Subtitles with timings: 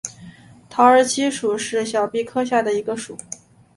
[0.67, 3.15] 桃儿七属是小檗科下的一个属。